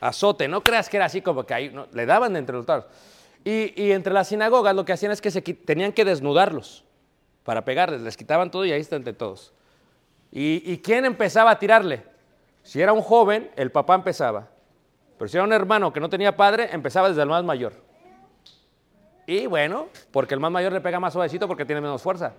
[0.00, 2.66] azote, no creas que era así como que ahí, no, le daban de entre los
[2.66, 2.86] taros.
[3.44, 6.84] Y, entre las sinagogas lo que hacían es que se tenían que desnudarlos
[7.42, 9.52] para pegarles, les quitaban todo y ahí están entre todos.
[10.32, 12.04] ¿Y, ¿Y quién empezaba a tirarle?
[12.62, 14.48] Si era un joven, el papá empezaba.
[15.18, 17.74] Pero si era un hermano que no tenía padre, empezaba desde el más mayor.
[19.26, 22.32] Y bueno, porque el más mayor le pega más suavecito porque tiene menos fuerza.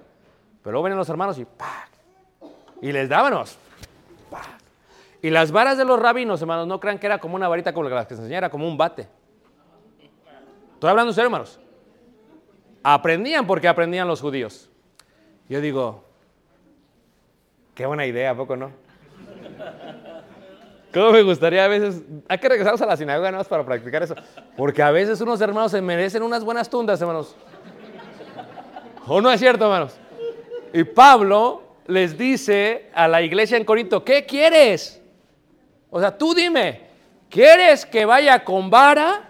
[0.61, 1.94] Pero luego venían los hermanos y ¡pac!
[2.81, 3.57] Y les dábanos.
[5.21, 7.89] Y las varas de los rabinos, hermanos, no crean que era como una varita como
[7.89, 9.07] la que se enseñara, como un bate.
[10.73, 11.59] Estoy hablando en serio, hermanos.
[12.83, 14.69] Aprendían porque aprendían los judíos.
[15.49, 16.03] Yo digo,
[17.73, 18.71] qué buena idea, ¿a poco no?
[20.93, 22.03] ¿Cómo me gustaría a veces?
[22.29, 24.15] Hay que regresarnos a la sinagoga nada más para practicar eso.
[24.55, 27.35] Porque a veces unos hermanos se merecen unas buenas tundas, hermanos.
[29.07, 29.97] ¿O no es cierto, hermanos?
[30.71, 35.01] Y Pablo les dice a la iglesia en Corinto, ¿qué quieres?
[35.89, 36.81] O sea, tú dime,
[37.29, 39.29] ¿quieres que vaya con vara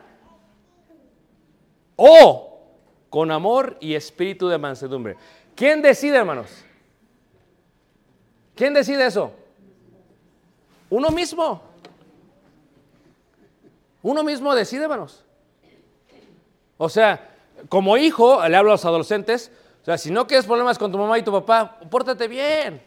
[1.95, 2.59] o
[3.09, 5.17] con amor y espíritu de mansedumbre?
[5.55, 6.65] ¿Quién decide, hermanos?
[8.55, 9.33] ¿Quién decide eso?
[10.89, 11.61] Uno mismo.
[14.01, 15.23] Uno mismo decide, hermanos.
[16.77, 17.35] O sea,
[17.69, 19.51] como hijo, le hablo a los adolescentes,
[19.85, 22.81] o sea, si no quieres problemas con tu mamá y tu papá, pórtate bien.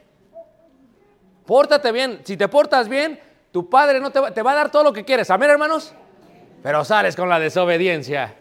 [1.46, 2.22] Pórtate bien.
[2.24, 3.20] Si te portas bien,
[3.52, 5.30] tu padre no te va, te va a dar todo lo que quieres.
[5.30, 5.94] Amén, hermanos.
[6.60, 8.34] Pero sales con la desobediencia.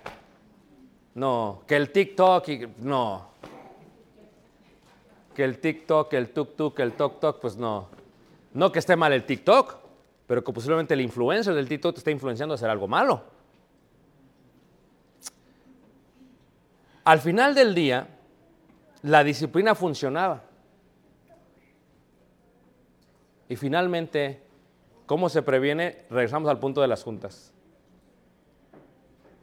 [1.13, 3.27] No, que el TikTok y no.
[5.35, 7.89] Que el TikTok, el tuk-tuk, el tok-tok, pues no.
[8.53, 9.75] No que esté mal el TikTok,
[10.25, 13.21] pero que posiblemente el influencer del TikTok te está influenciando a hacer algo malo.
[17.03, 18.16] Al final del día,
[19.07, 20.43] la disciplina funcionaba.
[23.47, 24.41] Y finalmente,
[25.05, 26.05] ¿cómo se previene?
[26.09, 27.53] Regresamos al punto de las juntas.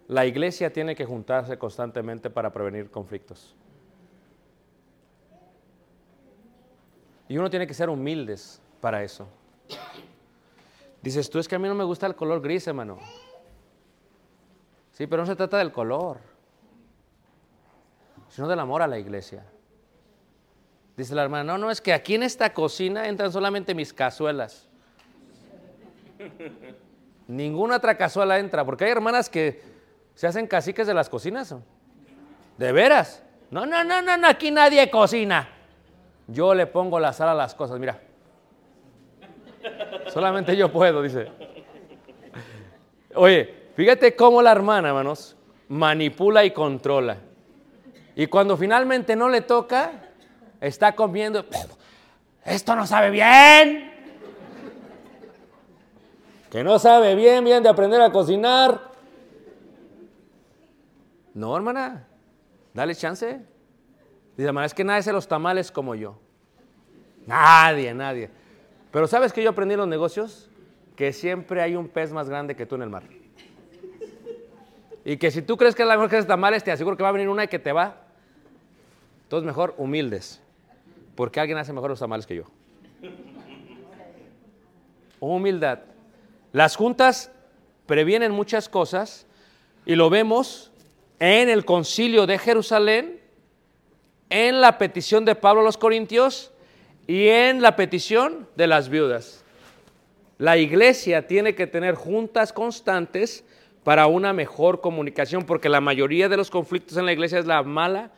[0.06, 3.56] La iglesia tiene que juntarse constantemente para prevenir conflictos.
[7.26, 9.26] Y uno tiene que ser humildes para eso.
[11.00, 12.98] Dices, tú es que a mí no me gusta el color gris, hermano.
[14.92, 16.18] Sí, pero no se trata del color,
[18.34, 19.44] sino del amor a la iglesia.
[20.96, 24.68] Dice la hermana, no, no, es que aquí en esta cocina entran solamente mis cazuelas.
[27.28, 29.62] Ninguna otra cazuela entra, porque hay hermanas que
[30.16, 31.54] se hacen caciques de las cocinas.
[32.58, 33.22] ¿De veras?
[33.52, 35.48] No, no, no, no, no, aquí nadie cocina.
[36.26, 38.00] Yo le pongo la sal a las cosas, mira.
[40.12, 41.30] Solamente yo puedo, dice.
[43.14, 45.36] Oye, fíjate cómo la hermana, hermanos,
[45.68, 47.18] manipula y controla.
[48.16, 49.92] Y cuando finalmente no le toca,
[50.60, 51.44] está comiendo.
[52.44, 53.92] Esto no sabe bien.
[56.50, 58.92] Que no sabe bien, bien de aprender a cocinar.
[61.34, 62.06] No, hermana,
[62.72, 63.40] dale chance.
[64.36, 66.20] Dice, hermana, es que nadie hace los tamales como yo.
[67.26, 68.30] Nadie, nadie.
[68.92, 70.48] Pero ¿sabes qué yo aprendí en los negocios?
[70.94, 73.02] Que siempre hay un pez más grande que tú en el mar.
[75.04, 77.02] Y que si tú crees que es la mejor que haces tamales, te aseguro que
[77.02, 78.03] va a venir una y que te va.
[79.24, 80.40] Entonces mejor humildes.
[81.14, 82.44] Porque alguien hace mejor los tamales que yo.
[85.20, 85.80] Humildad.
[86.52, 87.30] Las juntas
[87.86, 89.26] previenen muchas cosas
[89.86, 90.70] y lo vemos
[91.18, 93.20] en el concilio de Jerusalén,
[94.30, 96.52] en la petición de Pablo a los Corintios
[97.06, 99.44] y en la petición de las viudas.
[100.38, 103.44] La iglesia tiene que tener juntas constantes
[103.84, 107.62] para una mejor comunicación, porque la mayoría de los conflictos en la iglesia es la
[107.62, 108.10] mala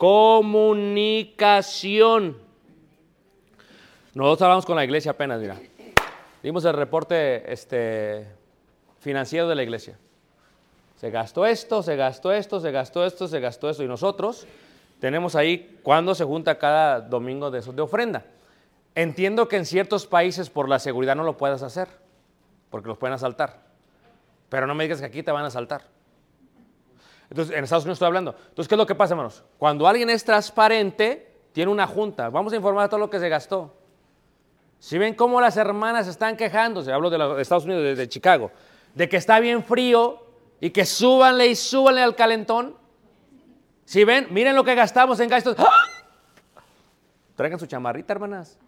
[0.00, 2.36] comunicación.
[4.14, 5.60] Nosotros hablamos con la iglesia apenas, mira.
[6.42, 8.26] Dimos el reporte este,
[8.98, 9.98] financiero de la iglesia.
[10.96, 13.82] Se gastó esto, se gastó esto, se gastó esto, se gastó esto.
[13.82, 14.46] Y nosotros
[15.00, 18.24] tenemos ahí cuando se junta cada domingo de, eso, de ofrenda.
[18.94, 21.88] Entiendo que en ciertos países por la seguridad no lo puedas hacer,
[22.70, 23.58] porque los pueden asaltar.
[24.48, 25.99] Pero no me digas que aquí te van a asaltar.
[27.30, 28.34] Entonces, en Estados Unidos estoy hablando.
[28.48, 29.44] Entonces, ¿qué es lo que pasa, hermanos?
[29.56, 32.28] Cuando alguien es transparente, tiene una junta.
[32.28, 33.74] Vamos a informar todo lo que se gastó.
[34.80, 38.50] Si ven cómo las hermanas están quejándose, hablo de, la- de Estados Unidos, de, Chicago,
[38.94, 40.26] de que está bien frío
[40.60, 42.76] y que súbanle y súbanle al calentón.
[43.84, 45.56] Si ven, miren lo que gastamos en gastos.
[45.58, 45.70] ¡Ah!
[47.36, 48.58] Traigan su chamarrita, hermanas.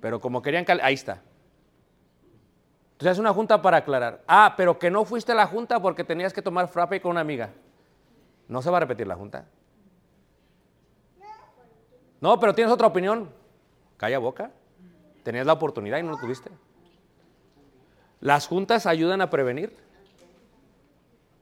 [0.00, 1.20] Pero como querían, ahí está.
[2.92, 4.22] Entonces es una junta para aclarar.
[4.28, 7.20] Ah, pero que no fuiste a la junta porque tenías que tomar frappe con una
[7.20, 7.50] amiga.
[8.50, 9.46] No se va a repetir la junta.
[12.20, 13.30] No, pero tienes otra opinión.
[13.96, 14.50] Calla boca.
[15.22, 16.50] Tenías la oportunidad y no lo tuviste.
[18.20, 19.72] Las juntas ayudan a prevenir.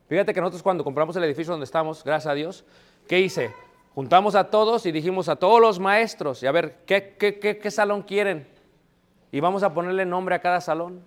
[0.09, 2.67] Fíjate que nosotros cuando compramos el edificio donde estamos, gracias a Dios,
[3.09, 3.55] ¿qué hice?
[3.95, 7.59] Juntamos a todos y dijimos a todos los maestros, y a ver, ¿qué, qué, qué,
[7.59, 8.47] qué salón quieren?
[9.33, 11.03] Y vamos a ponerle nombre a cada salón.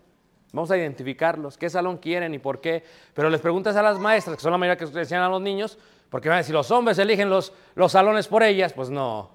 [0.51, 2.83] Vamos a identificarlos, qué salón quieren y por qué.
[3.13, 5.77] Pero les preguntas a las maestras, que son la mayoría que enseñan a los niños,
[6.09, 9.29] porque van a decir, los hombres eligen los, los salones por ellas, pues no.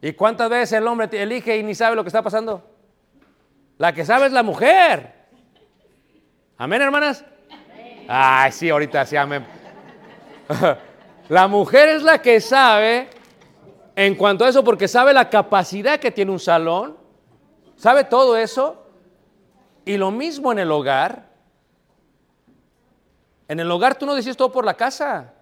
[0.00, 2.62] ¿Y cuántas veces el hombre elige y ni sabe lo que está pasando?
[3.78, 5.12] La que sabe es la mujer.
[6.58, 7.24] Amén, hermanas.
[8.08, 9.44] Ay, sí, ahorita sí, amén.
[11.28, 13.08] La mujer es la que sabe
[13.96, 16.96] en cuanto a eso, porque sabe la capacidad que tiene un salón,
[17.76, 18.81] sabe todo eso.
[19.84, 21.28] Y lo mismo en el hogar.
[23.48, 25.34] En el hogar tú no decides todo por la casa.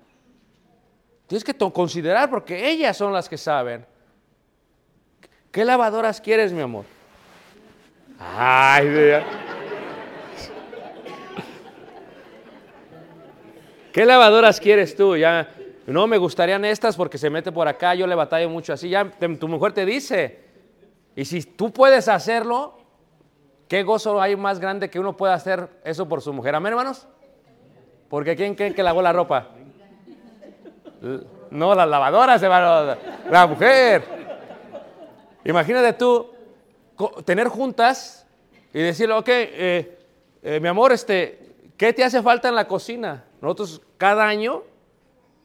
[1.26, 3.86] Tienes que considerar porque ellas son las que saben.
[5.52, 6.84] ¿Qué lavadoras quieres, mi amor?
[8.18, 9.22] Ay, de-
[13.92, 15.16] ¿Qué lavadoras quieres tú?
[15.16, 15.48] Ya,
[15.86, 18.88] no me gustarían estas porque se mete por acá, yo le batallo mucho así.
[18.88, 20.44] Ya tu mujer te dice.
[21.16, 22.78] Y si tú puedes hacerlo,
[23.70, 26.56] ¿qué gozo hay más grande que uno pueda hacer eso por su mujer?
[26.56, 27.06] Amén, hermanos.
[28.08, 29.46] Porque ¿quién cree que lavó la ropa?
[31.50, 32.96] No, las lavadoras, hermano.
[33.30, 34.02] La mujer.
[35.44, 36.32] Imagínate tú
[37.24, 38.26] tener juntas
[38.74, 39.98] y decirle, ok, eh,
[40.42, 41.38] eh, mi amor, este,
[41.76, 43.24] ¿qué te hace falta en la cocina?
[43.40, 44.64] Nosotros cada año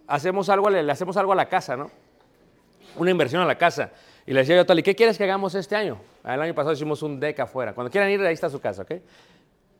[0.07, 1.91] hacemos algo, le hacemos algo a la casa, ¿no?
[2.97, 3.91] Una inversión a la casa.
[4.25, 5.99] Y le decía yo a Tali, ¿qué quieres que hagamos este año?
[6.23, 7.73] El año pasado hicimos un deck afuera.
[7.73, 8.93] Cuando quieran ir, ahí está su casa, ¿ok?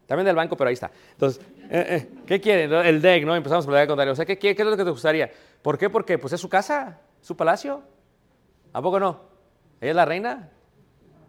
[0.06, 0.92] También del banco, pero ahí está.
[1.14, 2.72] Entonces, eh, eh, ¿qué quieren?
[2.72, 3.36] El deck, ¿no?
[3.36, 4.14] Empezamos a platicar con Darío.
[4.14, 4.56] O sea, ¿qué, quiere?
[4.56, 5.32] ¿qué es lo que te gustaría?
[5.62, 5.90] ¿Por qué?
[5.90, 7.82] Porque pues es su casa, su palacio.
[8.72, 9.22] ¿A poco no?
[9.82, 10.50] Ella es la reina,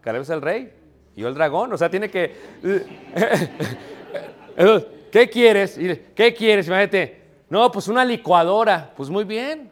[0.03, 0.73] Caleb es el rey,
[1.15, 1.73] y yo el dragón.
[1.73, 2.35] O sea, tiene que...
[4.57, 5.79] Entonces, ¿Qué quieres?
[6.15, 6.67] ¿Qué quieres?
[6.67, 7.23] Imagínate.
[7.49, 8.93] No, pues una licuadora.
[8.95, 9.71] Pues muy bien.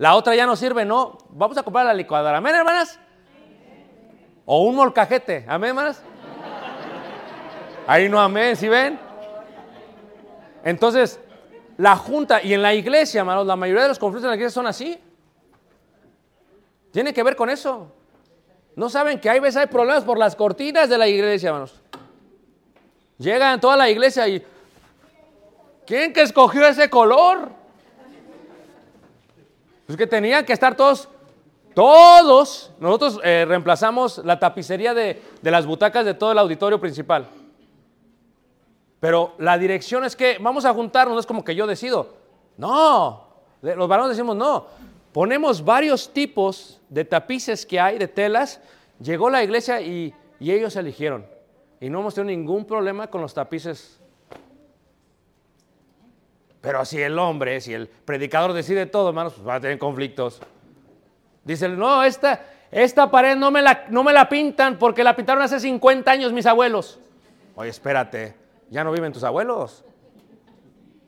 [0.00, 1.18] La otra ya no sirve, no.
[1.28, 2.38] Vamos a comprar la licuadora.
[2.38, 2.98] ¿Amén, hermanas?
[4.46, 5.44] O un molcajete.
[5.46, 6.02] ¿Amén, hermanas?
[7.86, 8.98] Ahí no amén, ¿sí ven?
[10.64, 11.20] Entonces,
[11.76, 14.54] la junta y en la iglesia, hermanos, la mayoría de los conflictos en la iglesia
[14.54, 14.98] son así.
[16.92, 17.92] Tiene que ver con eso.
[18.76, 21.78] No saben que hay veces hay problemas por las cortinas de la iglesia, hermanos.
[23.18, 24.42] Llegan toda la iglesia y
[25.84, 27.59] ¿quién que escogió ese color?
[29.90, 31.08] Pues que tenían que estar todos,
[31.74, 32.70] todos.
[32.78, 37.26] Nosotros eh, reemplazamos la tapicería de, de las butacas de todo el auditorio principal.
[39.00, 42.14] Pero la dirección es que vamos a juntarnos, no es como que yo decido.
[42.56, 43.30] No,
[43.62, 44.66] los varones decimos no.
[45.10, 48.60] Ponemos varios tipos de tapices que hay, de telas.
[49.00, 51.26] Llegó la iglesia y, y ellos eligieron.
[51.80, 53.99] Y no hemos tenido ningún problema con los tapices.
[56.60, 60.40] Pero si el hombre, si el predicador decide todo, hermanos, pues va a tener conflictos.
[61.44, 65.42] Dice, no, esta, esta pared no me, la, no me la pintan porque la pintaron
[65.42, 67.00] hace 50 años mis abuelos.
[67.54, 68.34] Oye, espérate,
[68.68, 69.84] ya no viven tus abuelos.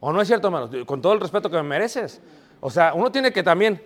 [0.00, 0.70] ¿O no es cierto, hermanos?
[0.86, 2.20] Con todo el respeto que me mereces.
[2.60, 3.84] O sea, uno tiene que también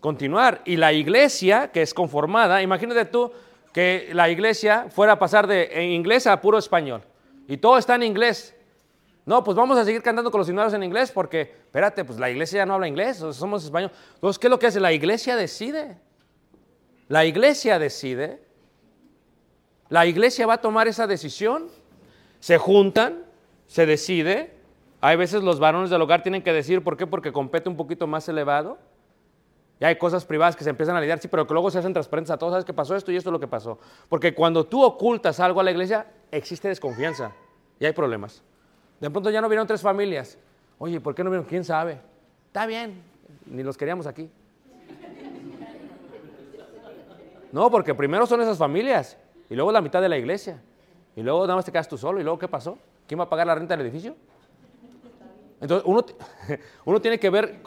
[0.00, 0.62] continuar.
[0.64, 3.30] Y la iglesia, que es conformada, imagínate tú
[3.72, 7.02] que la iglesia fuera a pasar de inglés a puro español.
[7.46, 8.56] Y todo está en inglés.
[9.26, 12.30] No, pues vamos a seguir cantando con los himnarios en inglés porque, espérate, pues la
[12.30, 13.90] iglesia ya no habla inglés, somos español.
[14.14, 14.80] Entonces, ¿qué es lo que hace?
[14.80, 15.98] La iglesia decide.
[17.08, 18.42] La iglesia decide.
[19.88, 21.68] La iglesia va a tomar esa decisión.
[22.40, 23.24] Se juntan,
[23.66, 24.52] se decide.
[25.00, 27.06] Hay veces los varones del hogar tienen que decir, ¿por qué?
[27.06, 28.78] Porque compete un poquito más elevado.
[29.80, 31.92] Y hay cosas privadas que se empiezan a lidiar, sí, pero que luego se hacen
[31.92, 32.52] transparentes a todos.
[32.52, 33.78] ¿Sabes qué pasó esto y esto es lo que pasó?
[34.08, 37.32] Porque cuando tú ocultas algo a la iglesia, existe desconfianza
[37.80, 38.42] y hay problemas.
[39.04, 40.38] De pronto ya no vieron tres familias.
[40.78, 41.44] Oye, ¿por qué no vieron?
[41.44, 42.00] ¿Quién sabe?
[42.46, 43.02] Está bien,
[43.44, 44.30] ni los queríamos aquí.
[47.52, 49.18] No, porque primero son esas familias
[49.50, 50.62] y luego la mitad de la iglesia.
[51.14, 52.18] Y luego nada más te quedas tú solo.
[52.18, 52.78] ¿Y luego qué pasó?
[53.06, 54.16] ¿Quién va a pagar la renta del edificio?
[55.60, 57.60] Entonces, uno, tiene que ver,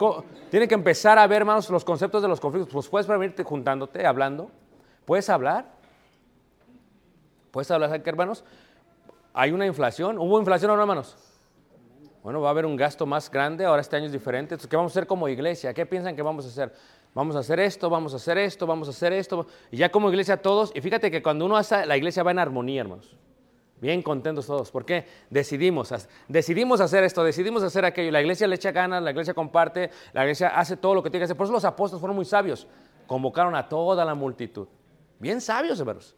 [0.50, 2.72] tiene que empezar a ver, hermanos, los conceptos de los conflictos.
[2.72, 4.50] Pues puedes venirte juntándote, hablando.
[5.04, 5.66] Puedes hablar.
[7.52, 8.44] Puedes hablar, ¿saben qué, hermanos?
[9.34, 10.18] Hay una inflación.
[10.18, 11.16] ¿Hubo inflación o no, hermanos?
[12.22, 13.64] Bueno, va a haber un gasto más grande.
[13.64, 14.54] Ahora este año es diferente.
[14.54, 15.72] Entonces, ¿qué vamos a hacer como iglesia?
[15.72, 16.72] ¿Qué piensan que vamos a hacer?
[17.14, 19.46] Vamos a hacer esto, vamos a hacer esto, vamos a hacer esto.
[19.70, 20.72] Y ya como iglesia todos.
[20.74, 23.16] Y fíjate que cuando uno hace, la iglesia va en armonía, hermanos.
[23.80, 24.70] Bien contentos todos.
[24.70, 25.06] ¿Por qué?
[25.30, 25.94] Decidimos,
[26.26, 28.10] decidimos hacer esto, decidimos hacer aquello.
[28.10, 31.20] La iglesia le echa ganas, la iglesia comparte, la iglesia hace todo lo que tiene
[31.20, 31.36] que hacer.
[31.36, 32.66] Por eso los apóstoles fueron muy sabios.
[33.06, 34.66] Convocaron a toda la multitud.
[35.20, 36.16] Bien sabios, hermanos.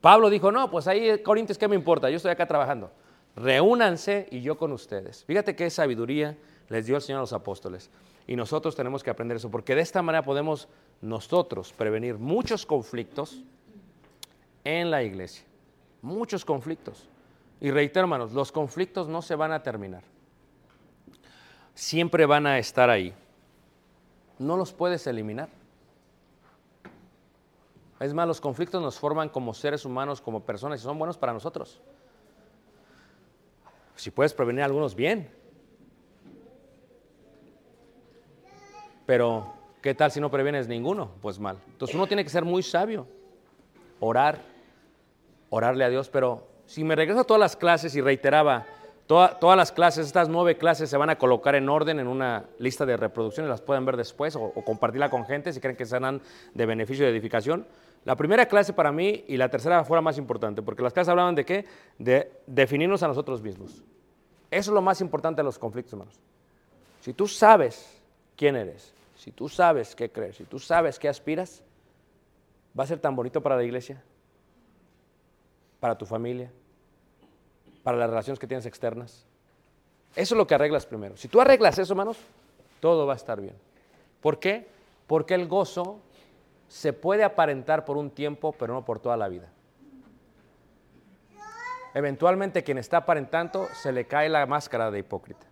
[0.00, 2.10] Pablo dijo, no, pues ahí Corintios, ¿qué me importa?
[2.10, 2.90] Yo estoy acá trabajando.
[3.36, 5.24] Reúnanse y yo con ustedes.
[5.24, 6.36] Fíjate qué sabiduría
[6.68, 7.90] les dio el Señor a los apóstoles.
[8.26, 10.68] Y nosotros tenemos que aprender eso, porque de esta manera podemos
[11.02, 13.42] nosotros prevenir muchos conflictos
[14.64, 15.44] en la iglesia.
[16.00, 17.06] Muchos conflictos.
[17.60, 20.02] Y reitero, hermanos, los conflictos no se van a terminar.
[21.74, 23.14] Siempre van a estar ahí.
[24.38, 25.48] No los puedes eliminar.
[28.00, 31.32] Es más, los conflictos nos forman como seres humanos, como personas, y son buenos para
[31.32, 31.80] nosotros.
[33.96, 35.28] Si puedes prevenir algunos, bien.
[39.06, 41.10] Pero, ¿qué tal si no previenes ninguno?
[41.20, 41.58] Pues mal.
[41.68, 43.06] Entonces uno tiene que ser muy sabio.
[44.00, 44.38] Orar,
[45.50, 46.08] orarle a Dios.
[46.08, 48.66] Pero si me regreso a todas las clases y reiteraba,
[49.06, 52.44] toda- todas las clases, estas nueve clases se van a colocar en orden en una
[52.58, 55.76] lista de reproducción y las pueden ver después o, o compartirla con gente si creen
[55.76, 56.20] que serán
[56.54, 57.66] de beneficio de edificación.
[58.04, 61.08] La primera clase para mí y la tercera fue la más importante, porque las clases
[61.08, 61.64] hablaban de qué?
[61.98, 63.82] De definirnos a nosotros mismos.
[64.50, 66.20] Eso es lo más importante de los conflictos, hermanos.
[67.00, 68.00] Si tú sabes
[68.36, 71.62] quién eres, si tú sabes qué crees, si tú sabes qué aspiras,
[72.78, 74.02] va a ser tan bonito para la iglesia,
[75.80, 76.50] para tu familia,
[77.82, 79.24] para las relaciones que tienes externas.
[80.14, 81.16] Eso es lo que arreglas primero.
[81.16, 82.18] Si tú arreglas eso, hermanos,
[82.80, 83.54] todo va a estar bien.
[84.20, 84.66] ¿Por qué?
[85.06, 86.00] Porque el gozo
[86.74, 89.48] se puede aparentar por un tiempo, pero no por toda la vida.
[91.94, 95.46] Eventualmente quien está aparentando se le cae la máscara de hipócrita.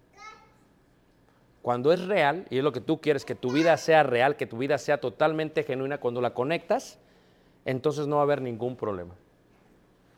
[1.62, 4.48] Cuando es real, y es lo que tú quieres, que tu vida sea real, que
[4.48, 6.98] tu vida sea totalmente genuina, cuando la conectas,
[7.64, 9.14] entonces no va a haber ningún problema.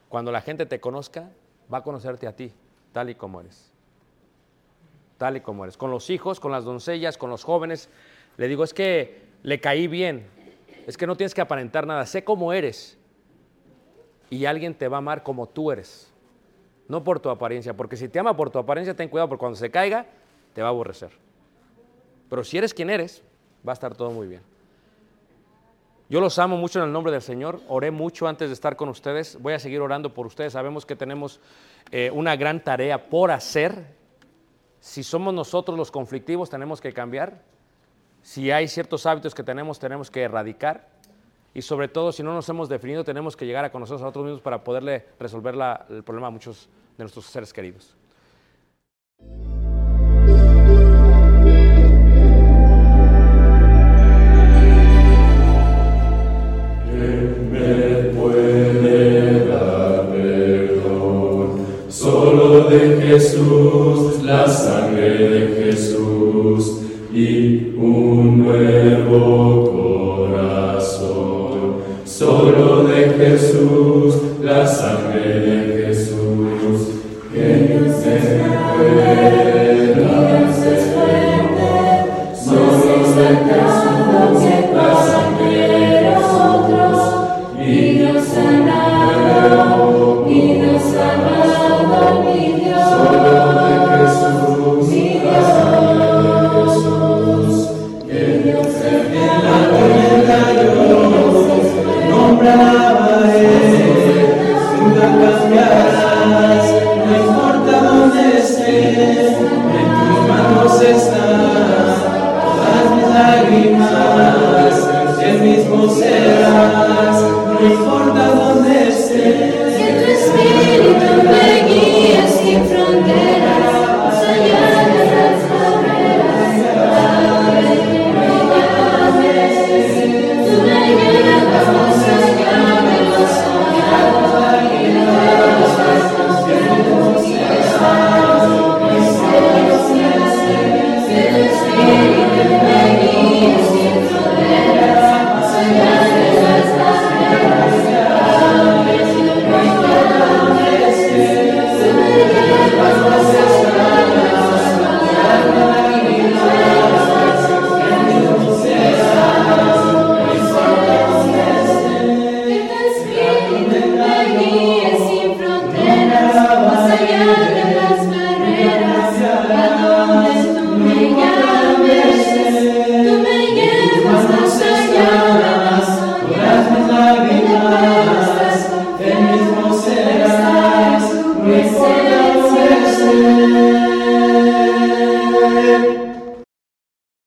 [0.09, 1.29] Cuando la gente te conozca,
[1.71, 2.51] va a conocerte a ti,
[2.93, 3.71] tal y como eres.
[5.19, 5.77] Tal y como eres.
[5.77, 7.91] Con los hijos, con las doncellas, con los jóvenes,
[8.39, 10.33] le digo, es que le caí bien,
[10.87, 12.99] es que no tienes que aparentar nada, sé cómo eres.
[14.31, 16.13] Y alguien te va a amar como tú eres,
[16.89, 19.57] no por tu apariencia, porque si te ama por tu apariencia, ten cuidado, porque cuando
[19.57, 20.07] se caiga,
[20.55, 21.11] te va a aborrecer.
[22.29, 23.23] Pero si eres quien eres,
[23.67, 24.43] va a estar todo muy bien.
[26.09, 27.61] Yo los amo mucho en el nombre del Señor.
[27.69, 29.41] Oré mucho antes de estar con ustedes.
[29.41, 30.53] Voy a seguir orando por ustedes.
[30.53, 31.41] Sabemos que tenemos
[31.91, 33.87] eh, una gran tarea por hacer.
[34.81, 37.43] Si somos nosotros los conflictivos, tenemos que cambiar.
[38.25, 40.89] Si hay ciertos hábitos que tenemos, tenemos que erradicar.
[41.53, 44.25] Y sobre todo, si no nos hemos definido, tenemos que llegar a conocernos a nosotros
[44.25, 45.55] mismos para poderle resolver
[45.91, 47.95] el problema a muchos de nuestros seres queridos.
[61.91, 66.81] Solo de Jesús, la sangre de Jesús
[67.15, 68.04] y un
[68.45, 71.77] nuevo corazón.
[72.05, 75.24] Solo de Jesús, la sangre